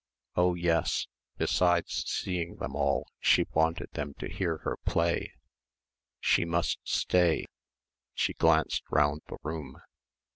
Oh 0.35 0.55
yes, 0.55 1.05
besides 1.37 2.05
seeing 2.07 2.55
them 2.55 2.75
all 2.75 3.07
she 3.19 3.45
wanted 3.53 3.91
them 3.91 4.15
to 4.15 4.27
hear 4.27 4.57
her 4.63 4.75
play.... 4.77 5.31
She 6.19 6.43
must 6.43 6.79
stay... 6.83 7.45
she 8.15 8.33
glanced 8.33 8.81
round 8.89 9.21
the 9.27 9.37
room. 9.43 9.79